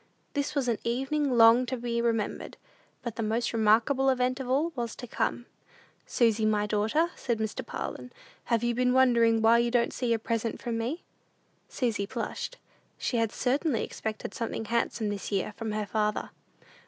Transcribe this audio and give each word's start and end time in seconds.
This 0.33 0.55
was 0.55 0.67
an 0.67 0.79
evening 0.83 1.37
long 1.37 1.67
to 1.67 1.77
be 1.77 2.01
remembered; 2.01 2.57
but 3.03 3.17
the 3.17 3.21
most 3.21 3.53
remarkable 3.53 4.09
event 4.09 4.39
of 4.39 4.49
all 4.49 4.71
was 4.75 4.95
to 4.95 5.05
come. 5.05 5.45
"Susy, 6.07 6.43
my 6.43 6.65
daughter," 6.65 7.11
said 7.15 7.37
Mr. 7.37 7.63
Parlin, 7.63 8.09
"have 8.45 8.63
you 8.63 8.73
been 8.73 8.93
wondering 8.93 9.43
why 9.43 9.59
you 9.59 9.69
don't 9.69 9.93
see 9.93 10.11
a 10.11 10.17
present 10.17 10.59
from 10.59 10.75
me?" 10.75 11.03
Susy 11.69 12.07
blushed. 12.07 12.57
She 12.97 13.17
had 13.17 13.31
certainly 13.31 13.83
expected 13.83 14.33
something 14.33 14.65
handsome 14.65 15.09
this 15.09 15.31
year 15.31 15.53
from 15.55 15.71
her 15.71 15.85
father. 15.85 16.31